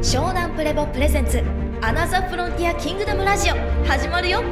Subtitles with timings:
[0.00, 1.42] 湘南プレボプレゼンツ
[1.82, 4.42] アナザーフロンティアキングダムラジオ始まるよ。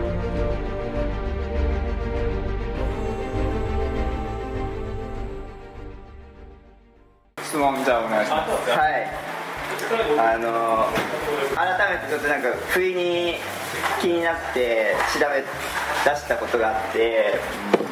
[7.45, 8.71] 質問じゃあお願いします。
[8.71, 9.27] はい。
[10.19, 10.89] あの
[11.55, 13.35] 改めてちょっとなんか不意に
[14.01, 15.45] 気になって調べ
[16.11, 17.39] 出したことがあって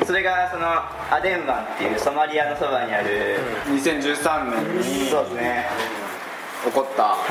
[0.05, 0.66] それがその
[1.14, 6.04] アデン湾っていうソマリアのそばにある、2013年にそうですね
[6.64, 7.25] 起こったはい。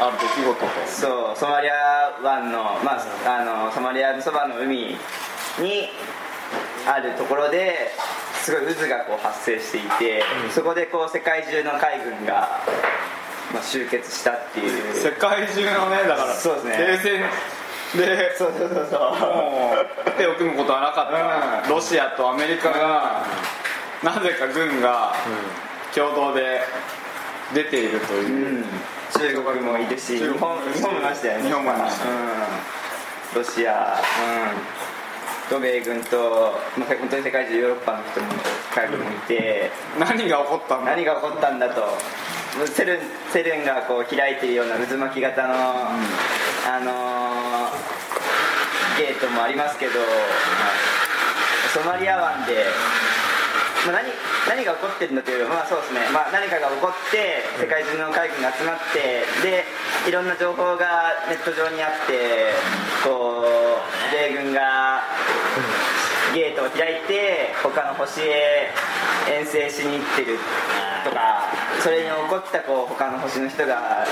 [0.00, 0.66] ある出来事と。
[0.86, 4.96] そうソマリア湾の,、まあ、あのソマリアのそばの海
[5.58, 5.88] に
[6.86, 7.90] あるところで
[8.42, 10.22] すごい渦がこう発生していて、
[10.54, 12.60] そこでこう世界中の海軍が、
[13.54, 14.94] まあ、集結したっていう。
[14.94, 16.76] 世界中のねだからそうですね。
[16.76, 17.22] 停戦
[18.06, 19.00] でそうそうそうそう。
[19.00, 19.72] も
[20.06, 21.70] う手を組むことはなかった、うん。
[21.70, 23.24] ロシアとアメリカが、
[24.02, 25.14] なぜか軍が
[25.94, 26.60] 共同で
[27.52, 28.64] 出ているという、うん。
[29.12, 31.44] 中国もいるし日本日本もいましたよね。
[31.44, 32.00] 日本もいまし。
[32.00, 34.00] たうん、ロシア、
[35.46, 38.26] うん、と米軍と、まあ、本当に世界中ヨーロッパの人も
[38.74, 41.82] 海軍もいて、何が起こったんだ何が起こったんだと。
[42.66, 43.00] セルン
[43.32, 47.44] セルンがこう開いているような渦巻き型の、あのー
[48.96, 49.92] ゲートもありますけど、
[51.72, 52.64] ソマリア湾で、
[53.86, 54.08] まあ、何
[54.48, 59.64] 何が起こってるんだというよりまあそうですね、まあ、何かが起こって世界中の海軍が集まってで
[60.08, 62.52] いろんな情報がネット上にあって
[63.02, 65.02] こう米軍が
[66.34, 68.68] ゲートを開いて他の星へ
[69.30, 70.38] 遠征しに行ってる
[71.04, 71.53] とか
[71.84, 74.06] それに起こったこう他の星の人が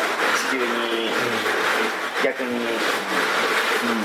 [0.50, 1.08] 地球に
[2.22, 2.50] 逆に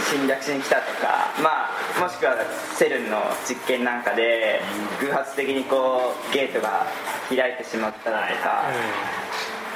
[0.10, 2.38] 侵略しに来たとかまあもしくは
[2.78, 4.62] セルンの実験なんかで
[5.02, 6.88] 偶発的にこうゲートが
[7.28, 8.64] 開いてしまっただとか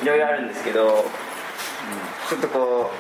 [0.02, 0.06] い。
[0.06, 1.03] ろいろあるんですけど
[2.30, 2.92] ちょっとこ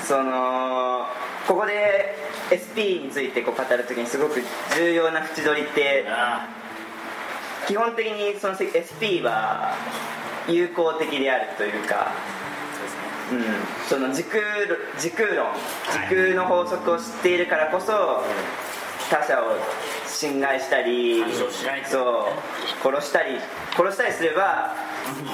[0.00, 1.04] うその
[1.48, 2.14] ここで
[2.54, 4.40] SP についてこう語るときにすごく
[4.76, 6.06] 重要な縁取りって
[7.66, 9.76] 基本的にその SP は
[10.48, 12.12] 友好的であるというか、
[13.30, 13.42] うん、
[13.88, 14.42] その時空
[14.98, 15.46] 時空論
[16.08, 18.22] 時空の法則を知っているからこそ
[19.10, 19.56] 他者を
[20.06, 21.22] 侵害したり
[21.84, 22.28] そう
[22.82, 23.38] 殺したり
[23.76, 24.74] 殺したりすれば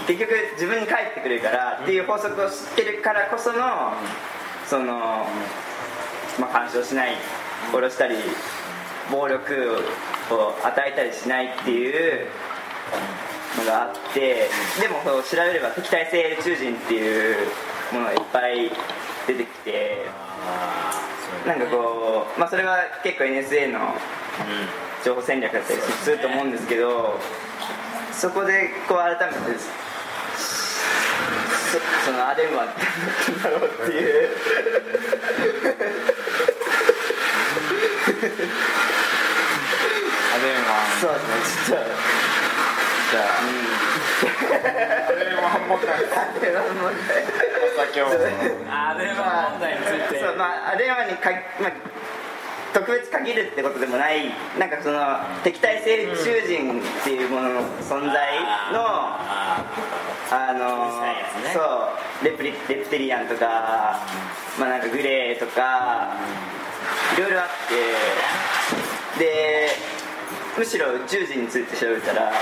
[0.06, 3.92] 結局自分に返ってくるからっていう法則を知ってるからこその
[4.66, 5.26] その、
[6.38, 7.14] まあ、干渉しない
[7.72, 8.16] 殺したり
[9.10, 12.26] 暴力を与えたりしないっていう
[13.58, 14.48] のがあって
[14.80, 17.36] でもそう調べれば敵対性宇宙人っていう
[17.92, 18.70] ものがいっぱい
[19.26, 20.06] 出てきて
[21.46, 23.94] なんかこう、まあ、それは結構 NSA の
[25.04, 27.18] 情報戦略だったりすると思うんですけど
[28.12, 29.64] そこでこう改めてそ
[32.06, 32.74] そのアデンは何
[33.42, 34.28] だろうっていう
[40.38, 40.62] アデン
[41.00, 41.74] そうですね。
[41.74, 41.90] ちょっと
[43.10, 47.26] じゃあ、アデンは問題アデンは問題
[47.58, 48.06] お酒を
[48.70, 51.72] あれは問題についてそうまあアデンにか、まあ、
[52.72, 55.00] 特別限るってことでもないなんかその
[55.42, 58.38] 敵対性宇宙人っていうものの存在
[58.70, 59.64] の、あ
[60.30, 61.50] あのね。
[61.52, 61.58] そ
[62.22, 64.06] うレプリレプテリアンとか、
[64.58, 66.14] まあなんかグレーとか、
[67.16, 67.48] いろいろあっ
[69.18, 69.97] てで
[70.58, 72.32] むしろ宇宙人について調べたら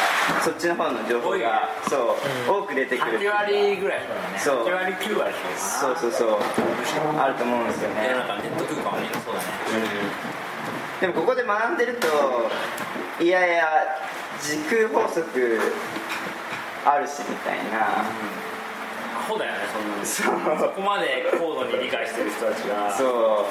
[0.42, 2.16] そっちの方の情報がそ
[2.48, 4.38] う、多く出てくる8割ぐらいだからね。
[4.38, 4.66] そう。
[4.66, 6.38] 8割9割そうそうそう。
[7.18, 8.08] あると思うんですよね。
[8.08, 9.46] なんかネット空間はみんなそうだね
[11.00, 12.06] でもここで学んでると
[13.22, 13.66] いやいや
[14.40, 15.60] 時空法則
[16.86, 18.04] あるしみたいな、ア
[19.26, 19.58] ホだよね
[20.14, 20.60] そんなの。
[20.60, 23.44] そこまで高度に理解してる人たちがそう。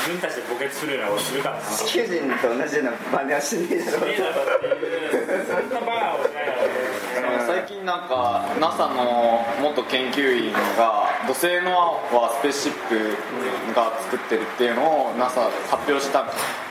[0.00, 1.62] 自分たちで墓穴するようなことするからな。
[1.62, 5.46] 地球人と同じような真似はしねえだろうねえだろっていう。
[5.46, 7.00] そんなバカをしないだろうね
[7.46, 16.24] 最近なんか NASA の元研究員が土星のはスペースシップが作ってるっていうのを NASA 発表した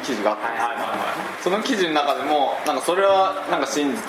[0.04, 0.70] 記事があったんですよ。
[1.42, 4.00] その記事の中でもなんかそれはなんか真実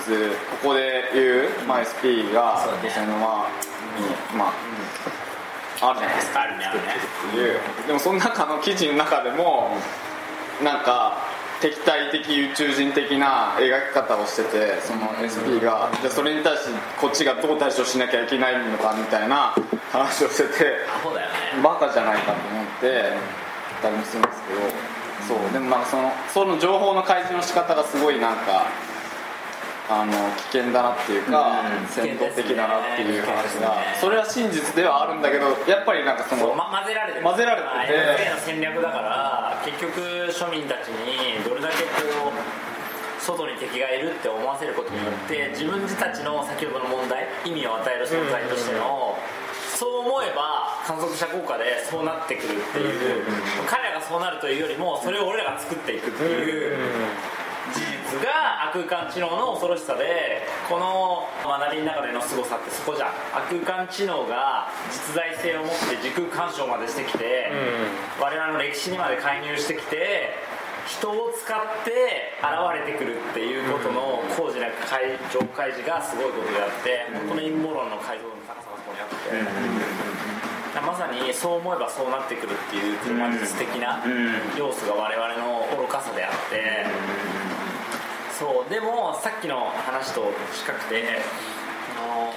[0.63, 3.70] ここで言う、まあ、SP がその輪に
[4.37, 4.53] ま
[5.81, 6.65] ああるじゃないですかあるね。
[6.65, 6.85] あるね。
[7.29, 9.77] っていうでもその中の記事の中でも
[10.63, 11.17] なんか
[11.61, 19.55] 敵対的宇宙人的な描き方をしててその SP がじゃあそれに対してこっちがどう対処しなきゃいけないのかみたいな
[19.91, 20.49] 話をしてて
[20.89, 21.61] アホだよね。
[21.63, 23.13] バカじゃないかと思って
[23.81, 24.41] たりもするんです
[25.27, 25.53] けどそう。
[25.53, 28.65] でもなんかそのその情報の開示の仕方がすごいなんか
[29.91, 30.11] あの
[30.51, 31.87] 危険だなっていうか、うん。
[31.91, 37.25] 戦闘的だなっていう話が、ねそれは真実ではあるんだけどやっぱりなんかそのま、混ぜられてる。
[37.25, 38.29] 混ぜられてて。
[38.31, 39.99] の戦略だから結局
[40.31, 49.15] 庶民たちにどれだけこう外に敵がいるって思わせることによって自分たちの先ほどの問題意味を与える存在としての、
[49.77, 53.25] そう思えば観測者効果でそうなってくるっていう、
[53.67, 56.77] 彼らがそうなるというよりもそれを俺らが作っていくっていう
[57.69, 63.09] 事実が悪空間知能の恐ろしさでこの学びの中での凄さってそこじゃん。
[63.37, 67.51] 悪空間知能が実在性を持って時空干渉までしてきて、
[68.19, 70.33] 我々の歴史にまで介入してきて
[70.87, 84.03] 人を使って現れてくるっていうことの工事な解上開示がすごいことであって本当の陰謀論の解像度の高さがそこにあって、まさにそう思えばそうなってくるっていう車実的な
[84.57, 86.87] 要素が我々の愚かさであって、
[88.41, 91.21] そうでもさっきの話と近くて
[91.93, 92.33] あの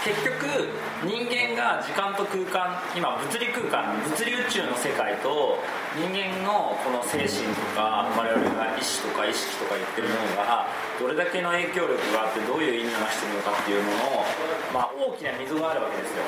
[0.00, 0.72] 結局
[1.04, 5.60] 人間が時間と空間今物理空間物理宇宙の世界と
[5.92, 10.64] 人間のこの精神とか我々が意志とか意識とか言ってるものが
[10.96, 14.24] どれだけの影響力があってどういう意味を成してるのかっていうものを、
[14.72, 16.24] まあ、大きな溝があるわけですよ、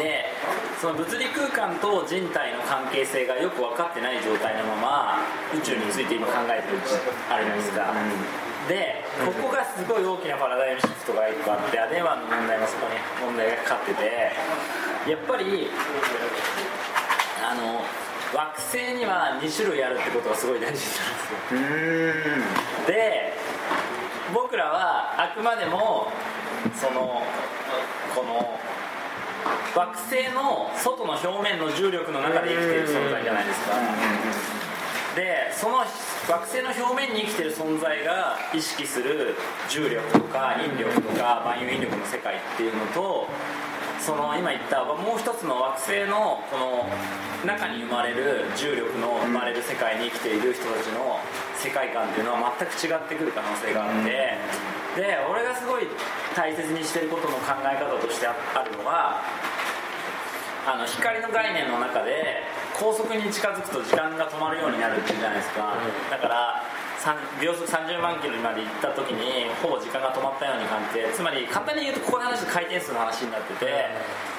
[0.00, 0.32] で
[0.80, 5.23] その物理空間と人体の関係性がよく分かってない状態のまま
[5.54, 6.78] 宇宙について今考えてる
[7.30, 7.94] あれなんですが、
[8.68, 14.32] でここがすごい大きなパラダイムシフトが1個あってアデマンの問題もそこに問題がかかってて
[15.10, 15.68] やっぱり
[17.44, 17.84] あの
[18.34, 21.60] 惑星には2種類あるってことがすごい大事なんですよ。
[22.86, 23.32] で
[24.32, 26.08] 僕らはあくまでも
[26.74, 27.22] その
[28.14, 28.58] この
[29.76, 33.74] 惑星の外の表面の重力の中で生きている存在じゃないですか
[35.14, 39.34] でその惑星の表面に生きてる存在が意識する
[39.68, 43.28] 重力とか引力とか万有引力の世界っていうのと
[44.00, 46.84] その今言ったもう一つの惑星のこの
[47.46, 51.20] 中に生まれる重力の生まれる世界に生きている人たちの
[51.56, 54.36] 世界観っていうのは全く違ってくる可能性があって
[55.00, 55.88] で俺がすごい
[56.36, 58.34] 大切にしてることの考え方としてあ
[58.64, 59.22] るのは
[60.66, 62.42] あの光の概念の中で
[62.74, 65.78] 高速に近づくと時間が止まるようになるっていうじゃないですか、
[66.10, 66.60] だから
[67.40, 73.94] 秒速30万キロまで行った時にほぼ時間が止まったように感じてつまり簡単に言うとここの話回転数の話になってて、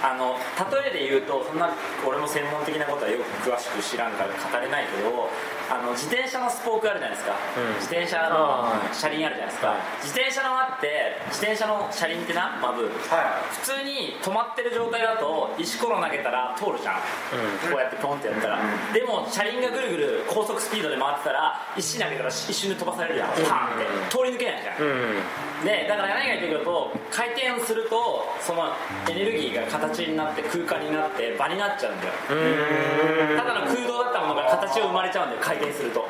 [0.05, 0.37] あの
[0.69, 1.73] 例えで言うとそんな
[2.05, 5.29] 俺も専門的なことはよく詳しく知らんから語れないけど
[5.65, 7.33] あの自転車のスポークあるじゃないですか、
[7.81, 17.01] 自転車の車輪あるじゃないですか、自転車の輪って自転車の車輪ってなまず、普通に止まってる状態だと石ころ投げたら通るじゃん、
[17.65, 18.61] こうやってポンってやったら、
[18.93, 23.29] でも車輪がぐるぐる高速スピードで回ってたら石投げたら一瞬で飛ばされるじゃん。
[23.49, 24.13] パンって。
[24.13, 24.77] 通り抜けないじゃん、
[25.65, 28.69] でだから何が言ってくると回転するとその
[29.09, 32.13] エネルギーが形になって空間になって場になっちゃうんだよ。
[33.35, 36.05] ただの空洞だったものが形を生まれちゃうんだよ回転すると。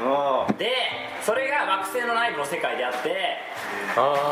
[0.57, 0.75] で
[1.23, 3.39] それが惑星の内部の世界であって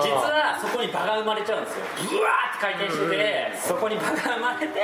[0.03, 1.85] 実はそこに場が生まれちゃうんですよ。
[2.11, 4.75] ブワーって回転しててそこに場が生まれて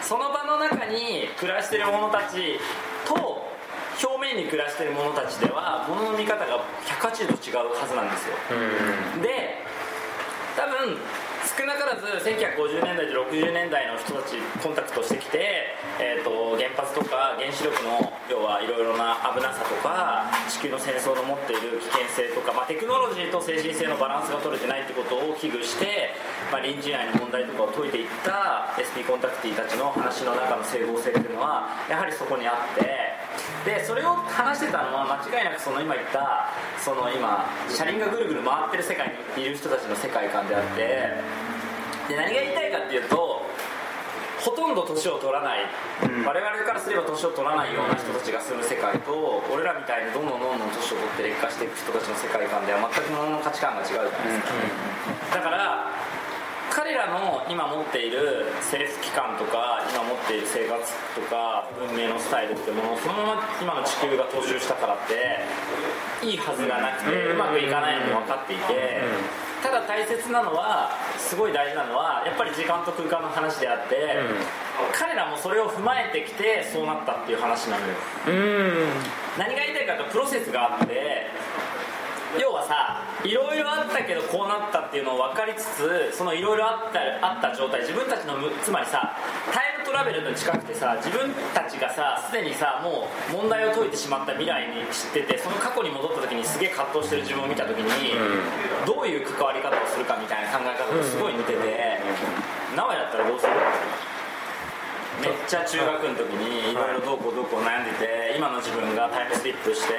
[0.00, 2.58] その場の中に暮らしてる者たち
[3.04, 3.44] と
[4.02, 8.34] 表面に暮らしてる者たちでは物の見方が180度違うはずなんですよ。
[9.22, 9.65] で
[10.56, 10.96] 多分
[11.44, 26.16] 少なからず1950年代と60年代の人たちコンタクトしてきて、えー、と原発とか原子力の要はいろいろな危なさとか地球の戦争の持っている危険性とか、まあ、テクノロジーと精神性のバランスが取れてないってことを危惧して、
[26.50, 33.05] まあ、臨時内の問題とかを解いていった SP コンタクティーたちの話の中の整合性っていうのはやはりそこにあって
[33.64, 40.80] でそれを話してたのは間違いなくその今言ったその今車輪がぐるぐる回ってる世界にいる人たちの世界観であって
[42.08, 43.42] で何が言いたいかっていうと
[44.46, 45.66] ほとんど年を取らない、
[46.22, 54.46] 我々からすれば年を取らないような人たちが住む世界と俺らみたいにどんどんどんどん年を取って劣化していく人たちの世界観では全く物の価値観が違うじゃないです
[55.34, 55.90] か、だから
[56.76, 60.76] 彼らの今持っている政府機関とか今持っている生活
[61.16, 65.40] とか文明のスタイルってものをそのまま今の地球が踏襲したからって
[66.20, 69.00] いいはずがなくてうまくいかないのも分かっていて
[69.62, 74.20] ただ大切なのはすごい大事なのはやっぱり時間と空間の話であって
[74.92, 77.94] 彼らもそれを踏まえてきてそうなったっていう話なのよ。
[79.38, 81.25] 何が言いたいかとプロセスがあって
[82.40, 89.14] 要はさいろいろあったけどこうなったっていうのを分かりつつそのいろいろあったあった状態自分たちのむつまりさ
[89.52, 98.12] タイムトラベルと近くてさ自分たちがさすでにさもう問題を解いてしまった未来に知っててその過去に戻った時にすげえ葛藤してる自分を見た時に、
[98.84, 102.00] どういう関わり方をするかみたいな考え方とすごい似てて、
[102.74, 103.52] 名古屋だったらどうする？
[105.22, 109.94] めっちゃ中学の時にいろいろどうこうどうこう悩んでて今の自分がタイムスリップして、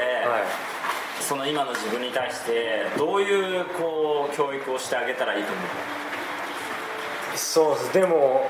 [1.28, 5.66] その今の自分に対してどういうこう教育をしてあげたらいいと思う？
[7.36, 7.94] そうです。
[7.94, 8.50] でも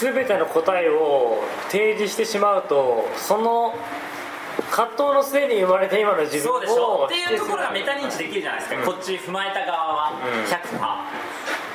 [0.00, 3.74] 全ての答えを提示してしまうとその
[4.70, 7.06] 葛藤の末に生まれた今の自分をそうでしょ。
[7.06, 10.44] っていうところがメタ認知できるじゃないですか、こっち踏まえた側はうん。
[10.44, 10.78] 100%、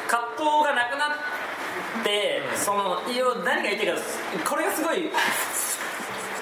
[0.07, 3.93] 葛藤がなくなってそのいや何が言いたいか
[4.49, 5.11] これがすごい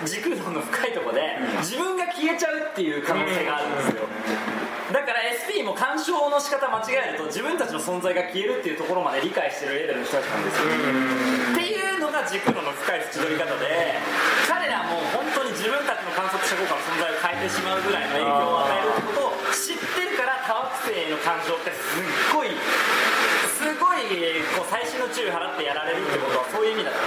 [0.03, 4.03] 軸論の深いところで自分が消えちゃうっていう可能性があるんですよ。
[4.91, 10.69] だから SP も干渉の仕方間違えると自分たちの存在が消えるっていうところまで理解してるレベルの人たちなんですよ。
[10.69, 13.97] っていうのが軸論の深い縁取り方で
[14.45, 22.53] 彼らも本当に自分たちの観測者効果の存在を変えてしまうぐらいの影響を与えるってことを知ってるから多惑星への干渉ってすっごい
[23.57, 24.05] すごい
[24.53, 27.04] こう細心の注意払ってやられるってことはそういう意味だと思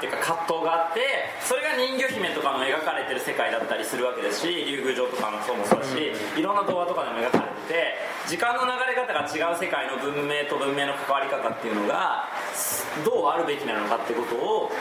[0.00, 5.92] なんていうか葛藤があってそれが人魚姫とかの描かれてる世界だったりするわけですし竜宮城とかのそうもそうだし、
[6.40, 12.24] いろんな動画とかでも描かれてて時間の流れ方が違う世界の文明と文明の関わり方っていうのが
[13.04, 14.72] どうあるべきなのかってことを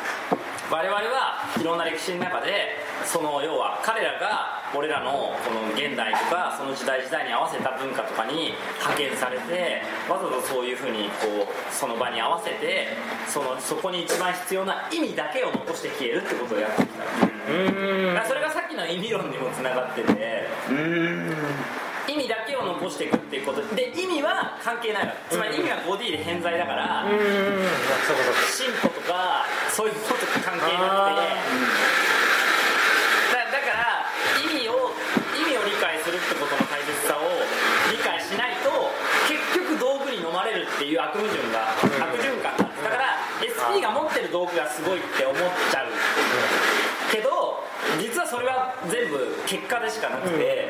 [0.71, 12.93] 我々はいろんな歴史の中でその要は彼らが俺らのこの現代とかその時代時代に合わせた文化とかに派遣されてわざわざそういうふうにこうその場に合わせて
[13.27, 20.45] そのそこに一番必要な意味だけを残して消えるってことをやってきたうーんそれがさっきの意味論にもつながってて
[22.07, 25.35] 意味だけを残していくっていうことで意味は関係ないわけ。
[25.35, 27.05] つまり意味は 5D で偏在だから、
[28.49, 31.25] 進歩とかそういうことと関係なくて。
[33.33, 34.05] だだから
[34.37, 34.93] 意味を
[35.33, 37.25] 意味を理解するってことの大切さを
[37.89, 38.69] 理解しないと
[39.25, 41.73] 結局道具に飲まれるっていう悪矛盾が、
[42.05, 45.37] 悪循環なんですだから SP が持ってる道具がすごいって思っ
[45.71, 45.87] ちゃう。
[47.11, 47.63] けど
[47.99, 50.69] 実はそれは全部結果でしかなくて、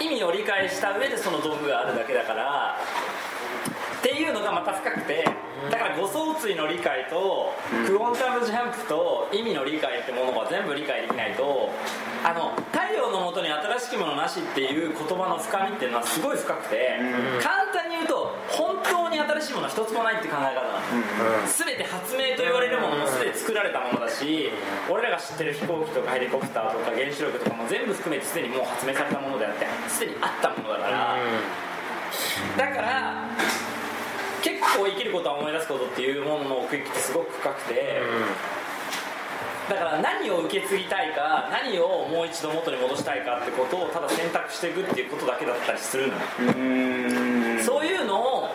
[0.00, 2.76] 意味を理解した上でその道具があるだけだから
[3.98, 5.24] っていうのがまた深くて
[5.70, 7.52] だから誤相対の理解と
[7.84, 11.70] クォンタムジャンプと意味の理解ってものが全部理解できないと
[12.22, 16.98] あの太陽のもとに新しきものなしっていう言葉の深みっていうのはすごい深くて
[17.42, 24.50] 簡単に言うと本当に新しいものは一つもないって考え方なんです全て発明と言われるものもすでに作られたものだし
[24.88, 31.18] 俺らが知ってる飛行機とかヘリコプターとか原子力とかも全部含めてすでにもう発明されたものであってすでにあったものだから。
[32.56, 33.28] だから
[34.42, 38.02] 結構生きることは思い出すことっていうものの奥行きってすごく深くて、
[39.68, 46.20] だから何を受け継ぎたいか何をもう一度元に戻したいかってことをただ選択していくっていうことだけだったりするのよ。
[47.62, 48.48] そういうのを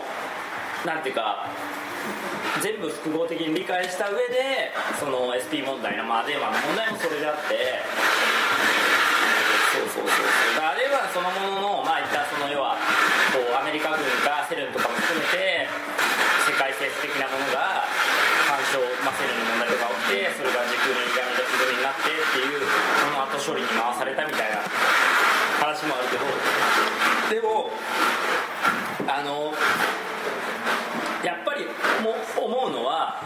[0.85, 1.47] なんていうか
[2.61, 7.79] 全部複合的に理解した上でその SP 問題のまあ電話の問題もそれであって
[9.73, 10.55] そうそうそうそう。
[10.55, 12.75] だからレバンそのもののまあいったその要は
[13.33, 15.69] こうアメリカ軍がセルンとかも含めて
[16.45, 17.85] 世界政府的なものが
[18.45, 21.89] 干渉、まあ、セルンの問題とか起きてそれが時空の歪みで不動にな
[22.33, 22.65] っていう
[22.97, 24.57] その後処理に回されたみたいな
[25.61, 27.69] 話もあるけどでも
[29.07, 29.53] あの
[31.23, 31.65] やっぱり
[32.01, 33.21] も思うのは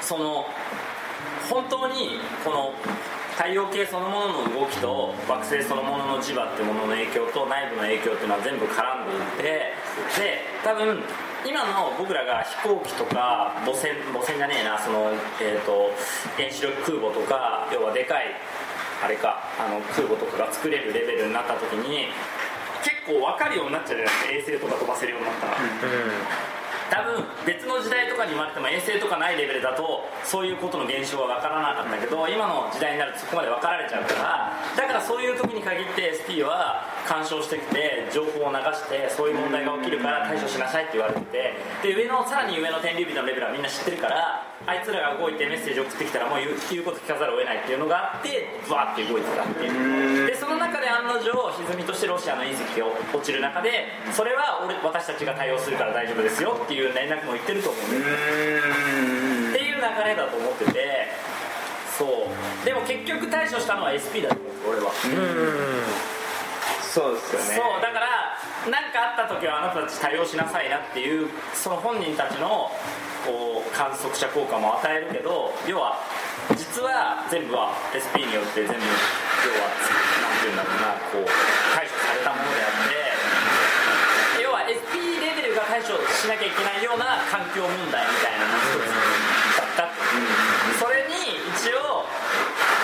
[0.00, 0.46] その
[1.50, 2.72] 本当にこの
[3.36, 9.74] 太陽系そのものの動きと惑星そのものの磁場ってものの影響と内部の影響っていうのは全部絡んでいてで
[10.62, 11.02] 多分
[11.48, 15.08] 今の僕らが飛行機とか母船母船じゃねえなその、
[15.40, 15.88] えー、と
[16.36, 18.36] 原子力空母とか要はでかい
[19.02, 22.12] あれかあの空母とかが作れるレベルになった時に
[22.84, 25.56] 結構分かるようになっちゃうじゃないですか衛星とか飛ばせるようになったら。
[26.88, 50.26] 多分別の時代とかに生まれても衛星とかないレベルだとそういうことの現象は分からなかったけど今の時代になるとそこまで分かられちゃうからだからそういう時に限って SP は干渉してきて情報を流してそういう問題が起きるから対処しなさいって言われててで上のさらに上の天竜人のレベルはみんな知ってるからあいつらが動いてメッセージを送ってきたらもう言う言うこと聞かざるを得ないっていうのがあってバーって動いてたっていう。
[50.26, 52.86] でその中で案の定歪みとしてロシアの隕石が
[53.16, 58.02] 落ちる中でそれは俺私たちが対応するから大丈夫ですよっていう連絡も言ってると思うんです
[59.56, 61.08] っていう流れだと思ってて
[61.96, 62.64] そう。
[62.66, 64.92] でも結局対処したのは SP だと思う俺は、
[66.88, 67.46] そうですよね。
[67.60, 68.32] そうだから
[68.70, 72.72] 何かあった時はあなたたち対応しなさいなっていうその本人たちの
[73.24, 76.00] こう観測者効果も与えるけど要は
[76.56, 81.28] 実は全部は SP によって全部要はなんていうんだろうなこう
[81.76, 88.88] 対処されたものであって要は SP レベルが対処しなきゃいけないような環境問題みたいなの一つ
[89.76, 90.00] だったって
[90.80, 90.97] それ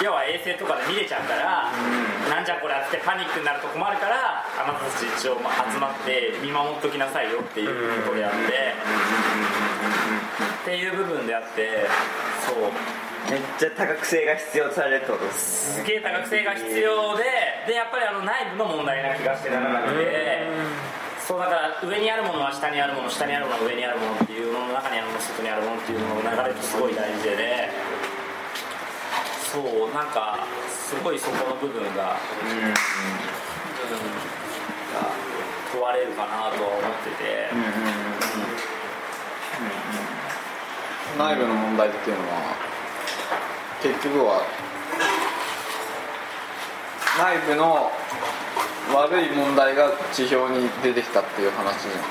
[0.03, 1.71] 要は衛星とかで見れちゃうから、
[2.29, 7.69] なんじゃこれあってパニックになると困るからあなたたち一応まあ集まって見守っときなさいよっていう
[8.03, 11.87] ことであって、っていう部分であって
[12.47, 12.57] そう。
[13.31, 15.25] めっちゃ多角性が必要とされるってこと。
[15.25, 17.25] ですすげえ多角性が必要で
[17.67, 20.45] でやっぱりあの内部の問題な気がしてならなくて
[21.25, 27.71] そうだから上にあるものは下にあるもの下にあるものは上にあるものっていうものの中にあるもの外にあるものっていうものの流れとすごい大事で
[29.55, 32.75] そうなんかすごいそこの部分が、うん
[35.73, 37.51] 問われるかなとは思ってて、
[41.19, 42.55] 内部の問題っていうのは
[43.83, 44.43] 結局は
[47.19, 47.91] 内部の
[48.95, 52.03] 悪い問題が地表に出てきたっていう話じゃない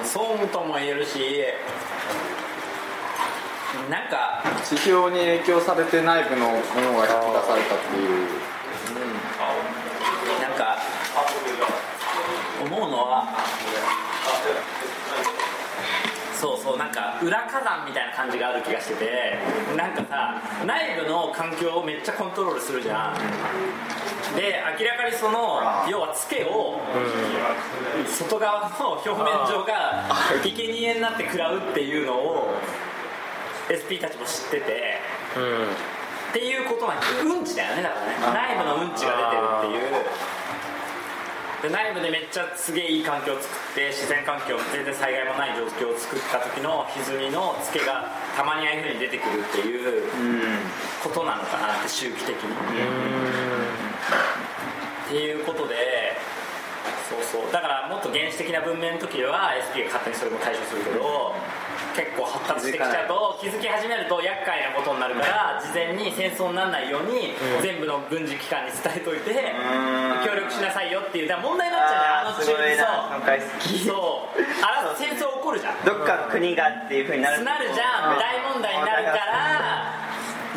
[0.00, 0.20] ですか
[0.50, 1.44] とも言えるし
[3.90, 8.28] なんか地表に影響されて内部のものが引き出されたっていう。
[10.40, 10.78] なんか
[12.64, 13.28] 思うのは
[16.40, 19.38] そうそうなんか裏火山みたいな感じがある気がしてて
[19.76, 23.16] なんかさ内部の環境をめっちゃコントロールするじゃん。
[24.36, 26.80] で明らかにその要はツケを
[28.06, 30.06] 外側の表面上が
[30.42, 32.54] 生贄になって食らうっていうのを
[33.70, 35.00] SP たちも知ってて
[36.30, 38.56] っていうことなんですうんちだよねだからね。
[38.56, 40.04] 内部のうんちが出てるっていう。
[41.62, 50.02] で内部でめっちゃすげえいい環境を作って自然環境全然災害もない状況を作った時の歪みのツケがたまにああいうふうに出てくるっていう
[51.02, 52.52] ことなのかなって周期的に。
[55.06, 56.18] っていうことで
[57.08, 57.52] そうそう。
[57.52, 61.34] だからもっと原始的な文明の時は SP が勝手にそれも対処するけど
[61.94, 69.30] 結構発達してきちゃうと気づき始めると厄介なことになるから事前に戦争にならないように全部の軍事機関に伝えといて
[70.26, 73.16] 協力しなさいよっていうだから問題になっちゃうじゃんあのすごいな。
[73.16, 73.78] 今回好き。
[73.78, 74.42] そう。
[74.64, 75.84] あら戦争起こるじゃん。
[75.84, 77.44] どっかの国がっていうふうになる。
[77.44, 78.18] なるじゃん。
[78.18, 79.94] 大問題になるから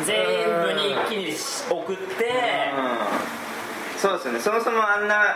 [0.04, 0.16] 全
[0.62, 2.72] 部に一気に送って。
[3.96, 4.40] そうですよね。
[4.40, 5.34] そもそもあんな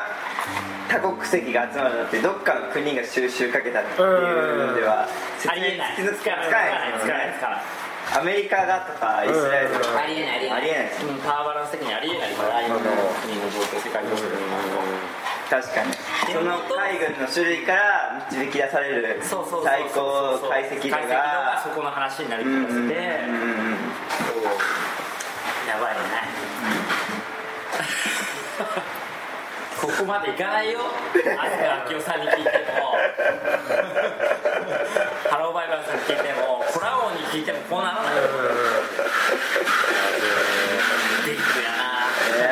[0.89, 5.09] 多国籍が集まるのってどっかの国が収集かけたっていうのでは
[5.49, 6.93] ありえない説明つかつかない。
[6.93, 7.09] ないつかない。
[7.09, 7.63] つかないつかない
[8.13, 10.51] アメリカがとかイスラエルとかありえない。
[10.51, 12.35] ありえないですうん、パワーバランス的にありえない。
[12.35, 12.81] から今の
[13.25, 14.37] 国の状況世界情勢で
[15.49, 15.93] 確かに。
[16.33, 19.41] その海軍の種類から導き出される最
[19.95, 22.95] 高解析度ががそこの話になりうんうんうん気がして
[25.69, 26.01] やばいね
[29.83, 30.79] ここまでいかないよ
[31.13, 31.35] 飛鳥
[31.95, 32.95] 明夫さんに聞いても
[35.29, 38.23] ハローバイバーさんに聞いてもコラオに聞いてもこうならないよ
[41.27, 41.83] ディープやな。
[42.37, 42.49] いや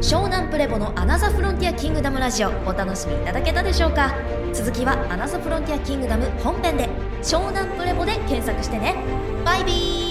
[0.00, 4.12] 湘南プレボのアナザフロンティアキングダムラジオお楽しみいただけたでしょうか？
[4.52, 6.88] 続きはアナザフロンティアキングダム本編で。
[7.22, 8.96] 湘南プレボで検索してね。
[9.44, 10.09] バイビー。